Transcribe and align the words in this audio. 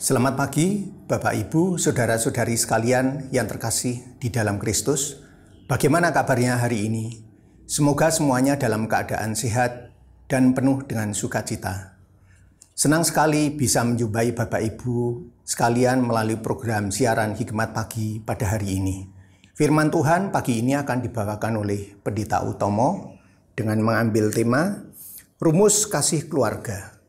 Selamat 0.00 0.32
pagi, 0.32 0.88
Bapak 0.88 1.36
Ibu, 1.36 1.76
saudara-saudari 1.76 2.56
sekalian 2.56 3.28
yang 3.36 3.44
terkasih 3.44 4.16
di 4.16 4.32
dalam 4.32 4.56
Kristus. 4.56 5.20
Bagaimana 5.68 6.08
kabarnya 6.08 6.56
hari 6.56 6.88
ini? 6.88 7.20
Semoga 7.68 8.08
semuanya 8.08 8.56
dalam 8.56 8.88
keadaan 8.88 9.36
sehat 9.36 9.92
dan 10.24 10.56
penuh 10.56 10.88
dengan 10.88 11.12
sukacita. 11.12 12.00
Senang 12.72 13.04
sekali 13.04 13.52
bisa 13.52 13.84
menjumpai 13.84 14.32
Bapak 14.32 14.64
Ibu 14.72 15.20
sekalian 15.44 16.00
melalui 16.00 16.40
program 16.40 16.88
siaran 16.88 17.36
Hikmat 17.36 17.76
Pagi 17.76 18.24
pada 18.24 18.56
hari 18.56 18.80
ini. 18.80 19.04
Firman 19.52 19.92
Tuhan 19.92 20.32
pagi 20.32 20.64
ini 20.64 20.80
akan 20.80 21.04
dibawakan 21.04 21.60
oleh 21.60 22.00
Pendeta 22.00 22.40
Utomo 22.48 23.20
dengan 23.52 23.84
mengambil 23.84 24.32
tema 24.32 24.80
Rumus 25.36 25.84
Kasih 25.84 26.24
Keluarga. 26.24 26.99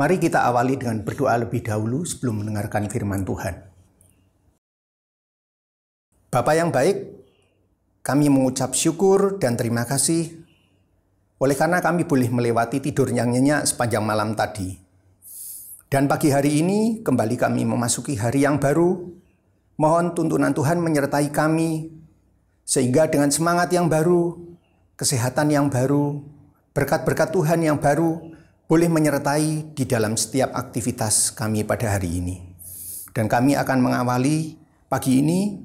Mari 0.00 0.16
kita 0.16 0.48
awali 0.48 0.80
dengan 0.80 1.04
berdoa 1.04 1.36
lebih 1.36 1.60
dahulu 1.60 2.08
sebelum 2.08 2.40
mendengarkan 2.40 2.88
firman 2.88 3.20
Tuhan. 3.20 3.52
Bapa 6.32 6.56
yang 6.56 6.72
baik, 6.72 7.20
kami 8.00 8.32
mengucap 8.32 8.72
syukur 8.72 9.36
dan 9.36 9.60
terima 9.60 9.84
kasih 9.84 10.40
oleh 11.36 11.52
karena 11.52 11.84
kami 11.84 12.08
boleh 12.08 12.32
melewati 12.32 12.80
tidur 12.80 13.12
yang 13.12 13.28
nyenyak 13.28 13.68
sepanjang 13.68 14.00
malam 14.00 14.32
tadi. 14.32 14.72
Dan 15.92 16.08
pagi 16.08 16.32
hari 16.32 16.64
ini 16.64 17.04
kembali 17.04 17.36
kami 17.36 17.68
memasuki 17.68 18.16
hari 18.16 18.48
yang 18.48 18.56
baru. 18.56 19.04
Mohon 19.76 20.16
tuntunan 20.16 20.56
Tuhan 20.56 20.80
menyertai 20.80 21.28
kami 21.28 21.92
sehingga 22.64 23.04
dengan 23.04 23.28
semangat 23.28 23.68
yang 23.68 23.92
baru, 23.92 24.32
kesehatan 24.96 25.52
yang 25.52 25.68
baru, 25.68 26.24
berkat-berkat 26.72 27.36
Tuhan 27.36 27.60
yang 27.60 27.76
baru 27.76 28.29
boleh 28.70 28.86
menyertai 28.86 29.74
di 29.74 29.82
dalam 29.82 30.14
setiap 30.14 30.54
aktivitas 30.54 31.34
kami 31.34 31.66
pada 31.66 31.98
hari 31.98 32.22
ini. 32.22 32.38
Dan 33.10 33.26
kami 33.26 33.58
akan 33.58 33.82
mengawali 33.82 34.62
pagi 34.86 35.18
ini 35.18 35.58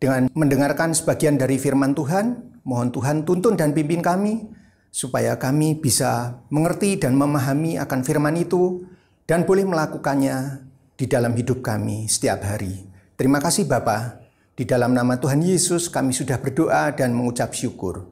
dengan 0.00 0.32
mendengarkan 0.32 0.96
sebagian 0.96 1.36
dari 1.36 1.60
firman 1.60 1.92
Tuhan. 1.92 2.56
Mohon 2.64 2.88
Tuhan 2.96 3.16
tuntun 3.28 3.52
dan 3.52 3.76
pimpin 3.76 4.00
kami 4.00 4.48
supaya 4.88 5.36
kami 5.36 5.76
bisa 5.76 6.40
mengerti 6.48 6.96
dan 6.96 7.20
memahami 7.20 7.76
akan 7.76 8.00
firman 8.00 8.40
itu 8.40 8.80
dan 9.28 9.44
boleh 9.44 9.68
melakukannya 9.68 10.64
di 10.96 11.04
dalam 11.04 11.36
hidup 11.36 11.60
kami 11.60 12.08
setiap 12.08 12.48
hari. 12.48 12.88
Terima 13.20 13.44
kasih 13.44 13.68
Bapa. 13.68 14.24
Di 14.56 14.64
dalam 14.64 14.96
nama 14.96 15.20
Tuhan 15.20 15.44
Yesus 15.44 15.92
kami 15.92 16.16
sudah 16.16 16.40
berdoa 16.40 16.96
dan 16.96 17.12
mengucap 17.12 17.52
syukur. 17.52 18.08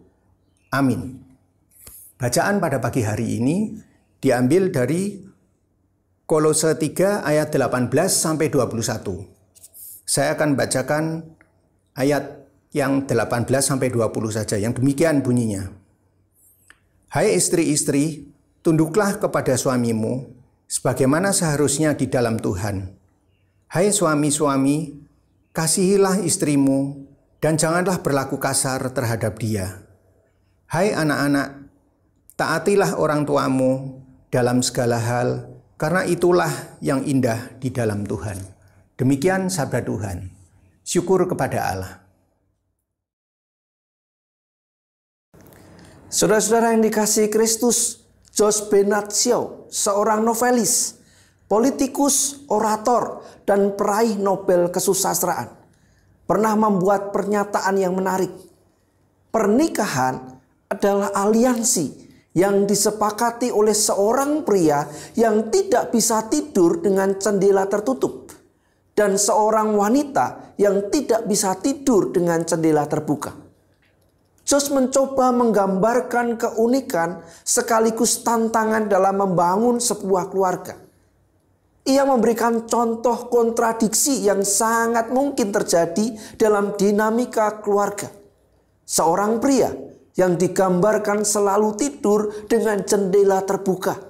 Amin. 0.69 1.25
Bacaan 2.21 2.61
pada 2.61 2.77
pagi 2.85 3.01
hari 3.01 3.41
ini 3.41 3.57
diambil 4.27 4.75
dari 4.75 5.23
Kolose 6.27 6.75
3 6.75 7.23
ayat 7.23 7.55
18 7.55 7.95
sampai 8.11 8.51
21. 8.51 9.23
Saya 10.03 10.35
akan 10.35 10.59
bacakan 10.59 11.23
ayat 11.95 12.51
yang 12.75 13.07
18 13.07 13.47
sampai 13.63 13.95
20 13.95 14.11
saja 14.35 14.59
yang 14.59 14.75
demikian 14.75 15.23
bunyinya. 15.23 15.71
Hai 17.15 17.39
istri-istri, 17.39 18.27
tunduklah 18.67 19.23
kepada 19.23 19.55
suamimu 19.55 20.35
sebagaimana 20.67 21.31
seharusnya 21.31 21.95
di 21.95 22.11
dalam 22.11 22.43
Tuhan. 22.43 22.91
Hai 23.71 23.95
suami-suami, 23.95 24.99
kasihilah 25.55 26.27
istrimu 26.27 27.07
dan 27.39 27.55
janganlah 27.55 28.03
berlaku 28.03 28.43
kasar 28.43 28.91
terhadap 28.91 29.39
dia. 29.39 29.87
Hai 30.67 30.91
anak-anak, 30.91 31.71
taatilah 32.35 32.99
orang 32.99 33.23
tuamu 33.23 34.03
dalam 34.31 34.63
segala 34.63 34.99
hal, 34.99 35.49
karena 35.77 36.03
itulah 36.09 36.51
yang 36.81 37.05
indah 37.05 37.57
di 37.61 37.69
dalam 37.69 38.03
Tuhan. 38.09 38.39
Demikian 38.97 39.53
sabda 39.53 39.85
Tuhan. 39.85 40.33
Syukur 40.87 41.27
kepada 41.27 41.59
Allah. 41.67 41.93
Saudara-saudara 46.07 46.73
yang 46.73 46.87
dikasihi 46.87 47.29
Kristus, 47.29 48.01
Jos 48.31 48.71
Benazio, 48.71 49.67
seorang 49.69 50.23
novelis, 50.23 50.97
politikus, 51.51 52.47
orator, 52.47 53.27
dan 53.43 53.75
peraih 53.75 54.15
Nobel 54.15 54.71
kesusastraan, 54.71 55.51
pernah 56.25 56.55
membuat 56.55 57.11
pernyataan 57.11 57.77
yang 57.77 57.93
menarik. 57.93 58.31
Pernikahan 59.35 60.39
adalah 60.71 61.11
aliansi 61.13 62.06
yang 62.37 62.69
disepakati 62.69 63.49
oleh 63.49 63.73
seorang 63.73 64.45
pria 64.45 64.85
yang 65.17 65.49
tidak 65.49 65.89
bisa 65.89 66.29
tidur 66.29 66.85
dengan 66.85 67.17
jendela 67.17 67.65
tertutup 67.65 68.29
dan 68.93 69.17
seorang 69.17 69.73
wanita 69.73 70.57
yang 70.61 70.93
tidak 70.93 71.25
bisa 71.25 71.57
tidur 71.57 72.13
dengan 72.13 72.45
jendela 72.45 72.85
terbuka. 72.85 73.33
Jos 74.47 74.71
mencoba 74.71 75.35
menggambarkan 75.35 76.39
keunikan 76.39 77.25
sekaligus 77.43 78.23
tantangan 78.23 78.87
dalam 78.87 79.19
membangun 79.19 79.83
sebuah 79.83 80.31
keluarga. 80.31 80.79
Ia 81.87 82.03
memberikan 82.07 82.67
contoh 82.67 83.27
kontradiksi 83.27 84.27
yang 84.27 84.43
sangat 84.47 85.11
mungkin 85.11 85.51
terjadi 85.51 86.39
dalam 86.39 86.79
dinamika 86.79 87.59
keluarga. 87.59 88.11
Seorang 88.87 89.43
pria 89.43 89.86
yang 90.17 90.41
digambarkan 90.41 91.23
selalu 91.23 91.77
tidur 91.77 92.33
dengan 92.49 92.81
jendela 92.83 93.45
terbuka, 93.45 94.01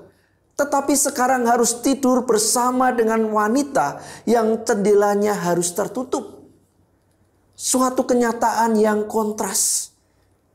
tetapi 0.54 0.94
sekarang 0.94 1.44
harus 1.50 1.82
tidur 1.82 2.22
bersama 2.24 2.94
dengan 2.94 3.26
wanita 3.28 4.00
yang 4.24 4.62
jendelanya 4.62 5.34
harus 5.34 5.74
tertutup. 5.74 6.48
Suatu 7.58 8.06
kenyataan 8.06 8.78
yang 8.78 9.10
kontras 9.10 9.90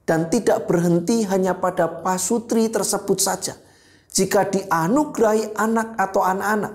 dan 0.07 0.31
tidak 0.31 0.65
berhenti 0.65 1.27
hanya 1.27 1.53
pada 1.59 2.01
pasutri 2.01 2.71
tersebut 2.71 3.19
saja. 3.19 3.53
Jika 4.11 4.43
dianugerahi 4.47 5.55
anak 5.55 5.95
atau 5.95 6.21
anak-anak, 6.21 6.73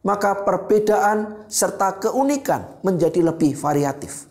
maka 0.00 0.32
perbedaan 0.48 1.44
serta 1.46 2.00
keunikan 2.00 2.80
menjadi 2.80 3.20
lebih 3.20 3.52
variatif. 3.52 4.24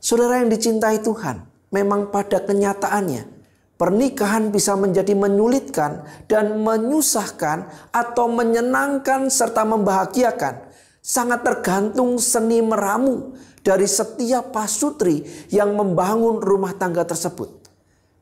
Saudara 0.00 0.40
yang 0.40 0.48
dicintai 0.48 1.04
Tuhan, 1.04 1.44
memang 1.70 2.10
pada 2.10 2.42
kenyataannya 2.42 3.40
pernikahan 3.80 4.52
bisa 4.52 4.76
menjadi 4.76 5.16
menyulitkan 5.16 6.04
dan 6.28 6.60
menyusahkan 6.60 7.64
atau 7.88 8.28
menyenangkan 8.28 9.32
serta 9.32 9.64
membahagiakan. 9.64 10.68
Sangat 11.00 11.40
tergantung 11.40 12.20
seni 12.20 12.60
meramu 12.60 13.32
dari 13.64 13.88
setiap 13.88 14.52
pasutri 14.52 15.24
yang 15.48 15.72
membangun 15.72 16.44
rumah 16.44 16.76
tangga 16.76 17.08
tersebut. 17.08 17.56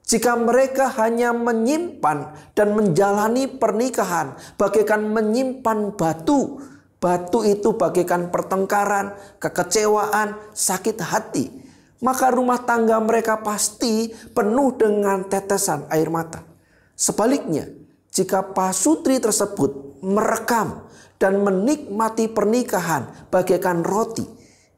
Jika 0.07 0.39
mereka 0.39 0.87
hanya 1.03 1.35
menyimpan 1.35 2.33
dan 2.55 2.79
menjalani 2.79 3.51
pernikahan 3.51 4.39
bagaikan 4.55 5.11
menyimpan 5.11 5.99
batu, 5.99 6.63
batu 7.03 7.43
itu 7.45 7.75
bagaikan 7.75 8.31
pertengkaran, 8.31 9.19
kekecewaan, 9.43 10.39
sakit 10.55 10.97
hati, 11.03 11.51
maka 11.99 12.31
rumah 12.31 12.63
tangga 12.63 12.99
mereka 13.03 13.43
pasti 13.43 14.11
penuh 14.31 14.75
dengan 14.79 15.27
tetesan 15.27 15.91
air 15.91 16.07
mata. 16.11 16.47
Sebaliknya, 16.95 17.67
jika 18.11 18.43
pasutri 18.55 19.19
tersebut 19.19 20.03
merekam 20.03 20.87
dan 21.19 21.43
menikmati 21.43 22.31
pernikahan 22.31 23.31
bagaikan 23.31 23.83
roti 23.83 24.27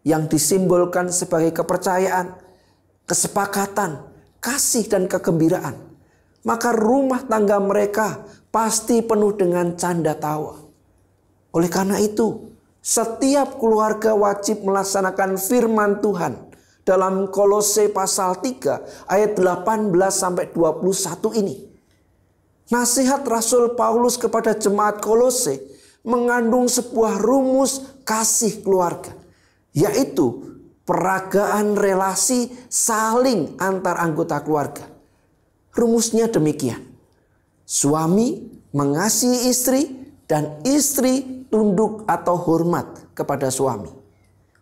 yang 0.05 0.29
disimbolkan 0.29 1.13
sebagai 1.13 1.53
kepercayaan, 1.53 2.37
kesepakatan, 3.05 4.01
kasih 4.41 4.89
dan 4.89 5.05
kegembiraan, 5.05 5.77
maka 6.45 6.73
rumah 6.73 7.25
tangga 7.29 7.61
mereka 7.61 8.25
pasti 8.49 9.05
penuh 9.05 9.37
dengan 9.37 9.77
canda 9.77 10.17
tawa. 10.17 10.57
Oleh 11.53 11.69
karena 11.69 12.01
itu, 12.01 12.49
setiap 12.81 13.61
keluarga 13.61 14.17
wajib 14.17 14.65
melaksanakan 14.65 15.37
firman 15.37 16.01
Tuhan 16.01 16.50
dalam 16.91 17.31
Kolose 17.31 17.87
pasal 17.87 18.43
3 18.43 19.07
ayat 19.07 19.39
18 19.39 19.95
sampai 20.11 20.51
21 20.51 21.39
ini. 21.39 21.71
Nasihat 22.75 23.23
Rasul 23.23 23.79
Paulus 23.79 24.19
kepada 24.19 24.59
jemaat 24.59 24.99
Kolose 24.99 25.63
mengandung 26.03 26.67
sebuah 26.67 27.23
rumus 27.23 28.03
kasih 28.03 28.67
keluarga, 28.67 29.15
yaitu 29.71 30.59
peragaan 30.83 31.79
relasi 31.79 32.51
saling 32.67 33.55
antar 33.63 34.03
anggota 34.03 34.43
keluarga. 34.43 34.91
Rumusnya 35.71 36.27
demikian. 36.27 36.83
Suami 37.63 38.51
mengasihi 38.75 39.47
istri 39.47 39.95
dan 40.27 40.59
istri 40.67 41.47
tunduk 41.47 42.03
atau 42.11 42.35
hormat 42.35 43.15
kepada 43.15 43.47
suami. 43.47 44.00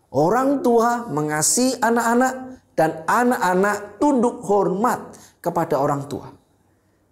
Orang 0.08 0.64
tua 0.64 1.04
mengasihi 1.04 1.76
anak-anak 1.84 2.34
dan 2.72 3.04
anak-anak 3.04 4.00
tunduk 4.00 4.40
hormat 4.46 5.12
kepada 5.44 5.76
orang 5.76 6.08
tua. 6.08 6.32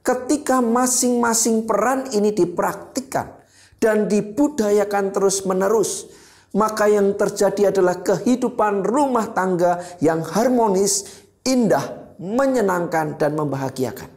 Ketika 0.01 0.63
masing-masing 0.63 1.67
peran 1.67 2.09
ini 2.15 2.31
dipraktikkan 2.31 3.37
dan 3.83 4.07
dibudayakan 4.07 5.11
terus-menerus, 5.11 6.09
maka 6.55 6.87
yang 6.87 7.19
terjadi 7.19 7.75
adalah 7.75 8.01
kehidupan 8.01 8.87
rumah 8.87 9.35
tangga 9.35 9.83
yang 10.01 10.23
harmonis, 10.23 11.27
indah, 11.45 12.17
menyenangkan, 12.17 13.19
dan 13.21 13.37
membahagiakan. 13.37 14.09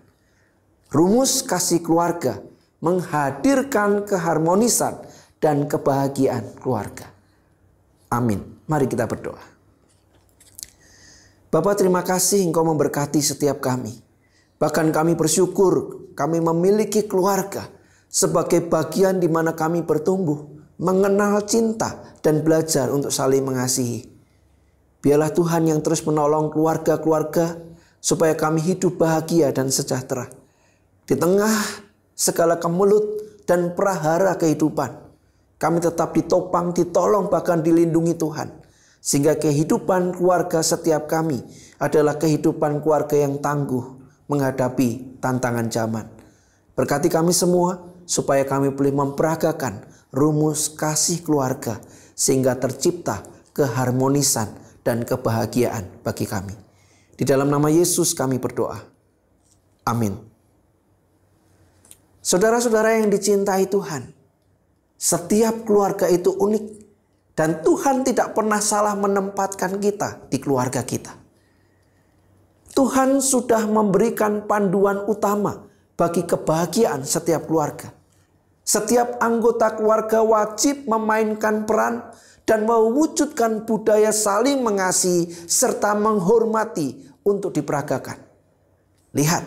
Rumus 0.94 1.44
kasih 1.44 1.84
keluarga 1.84 2.40
menghadirkan 2.80 4.08
keharmonisan 4.08 5.04
dan 5.42 5.68
kebahagiaan 5.68 6.56
keluarga. 6.62 7.12
Amin. 8.14 8.59
Mari 8.70 8.86
kita 8.86 9.10
berdoa. 9.10 9.42
Bapak 11.50 11.82
terima 11.82 12.06
kasih 12.06 12.46
Engkau 12.46 12.62
memberkati 12.62 13.18
setiap 13.18 13.58
kami. 13.58 13.98
Bahkan 14.62 14.94
kami 14.94 15.18
bersyukur 15.18 16.06
kami 16.14 16.38
memiliki 16.38 17.10
keluarga 17.10 17.66
sebagai 18.06 18.62
bagian 18.70 19.18
di 19.18 19.26
mana 19.26 19.58
kami 19.58 19.82
bertumbuh, 19.82 20.46
mengenal 20.78 21.42
cinta 21.50 22.14
dan 22.22 22.46
belajar 22.46 22.94
untuk 22.94 23.10
saling 23.10 23.42
mengasihi. 23.42 24.06
Biarlah 25.02 25.34
Tuhan 25.34 25.66
yang 25.66 25.82
terus 25.82 26.06
menolong 26.06 26.54
keluarga-keluarga 26.54 27.58
supaya 27.98 28.38
kami 28.38 28.62
hidup 28.62 29.02
bahagia 29.02 29.50
dan 29.50 29.74
sejahtera. 29.74 30.30
Di 31.10 31.18
tengah 31.18 31.56
segala 32.14 32.62
kemelut 32.62 33.18
dan 33.50 33.74
prahara 33.74 34.38
kehidupan, 34.38 35.09
kami 35.60 35.84
tetap 35.84 36.16
ditopang, 36.16 36.72
ditolong, 36.72 37.28
bahkan 37.28 37.60
dilindungi 37.60 38.16
Tuhan. 38.16 38.48
Sehingga 39.04 39.36
kehidupan 39.36 40.16
keluarga 40.16 40.64
setiap 40.64 41.12
kami 41.12 41.44
adalah 41.80 42.16
kehidupan 42.16 42.80
keluarga 42.80 43.16
yang 43.20 43.44
tangguh 43.44 44.00
menghadapi 44.32 45.20
tantangan 45.20 45.68
zaman. 45.68 46.08
Berkati 46.80 47.12
kami 47.12 47.36
semua 47.36 47.84
supaya 48.08 48.48
kami 48.48 48.72
boleh 48.72 48.96
memperagakan 48.96 49.84
rumus 50.16 50.72
kasih 50.72 51.20
keluarga 51.24 51.80
sehingga 52.16 52.56
tercipta 52.56 53.24
keharmonisan 53.52 54.52
dan 54.84 55.04
kebahagiaan 55.04 55.88
bagi 56.04 56.24
kami. 56.24 56.56
Di 57.20 57.28
dalam 57.28 57.52
nama 57.52 57.68
Yesus 57.68 58.16
kami 58.16 58.40
berdoa. 58.40 58.80
Amin. 59.84 60.16
Saudara-saudara 62.24 63.00
yang 63.00 63.12
dicintai 63.12 63.68
Tuhan, 63.68 64.19
setiap 65.00 65.64
keluarga 65.64 66.12
itu 66.12 66.36
unik 66.36 66.66
dan 67.40 67.64
Tuhan 67.64 68.04
tidak 68.04 68.36
pernah 68.36 68.60
salah 68.60 69.00
menempatkan 69.00 69.80
kita 69.80 70.28
di 70.28 70.44
keluarga 70.44 70.84
kita. 70.84 71.16
Tuhan 72.76 73.24
sudah 73.24 73.64
memberikan 73.64 74.44
panduan 74.44 75.08
utama 75.08 75.64
bagi 75.96 76.28
kebahagiaan 76.28 77.08
setiap 77.08 77.48
keluarga. 77.48 77.96
Setiap 78.68 79.24
anggota 79.24 79.72
keluarga 79.80 80.20
wajib 80.20 80.84
memainkan 80.84 81.64
peran 81.64 82.12
dan 82.44 82.68
mewujudkan 82.68 83.64
budaya 83.64 84.12
saling 84.12 84.60
mengasihi 84.60 85.32
serta 85.48 85.96
menghormati 85.96 87.08
untuk 87.24 87.56
diperagakan. 87.56 88.20
Lihat 89.16 89.44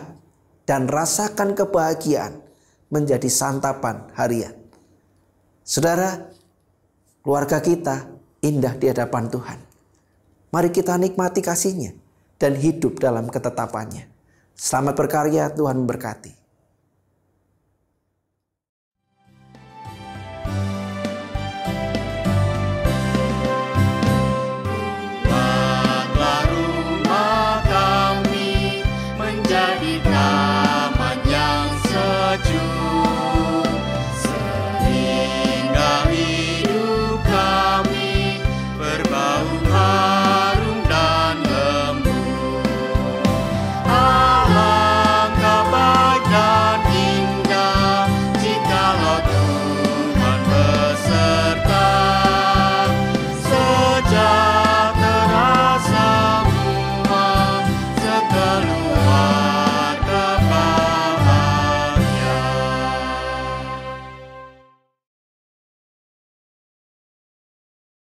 dan 0.65 0.89
rasakan 0.89 1.53
kebahagiaan 1.53 2.41
menjadi 2.89 3.29
santapan 3.29 4.09
harian. 4.17 4.62
Saudara, 5.63 6.27
keluarga 7.23 7.63
kita 7.63 8.11
indah 8.43 8.75
di 8.75 8.91
hadapan 8.91 9.31
Tuhan. 9.31 9.59
Mari 10.51 10.69
kita 10.75 10.99
nikmati 10.99 11.39
kasihnya 11.39 11.95
dan 12.35 12.59
hidup 12.59 12.99
dalam 12.99 13.31
ketetapannya. 13.31 14.11
Selamat 14.59 14.99
berkarya, 14.99 15.47
Tuhan 15.55 15.79
memberkati. 15.79 16.42